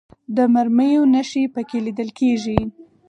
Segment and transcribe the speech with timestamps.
[0.35, 2.59] د مرمیو نښې په کې لیدل کېږي.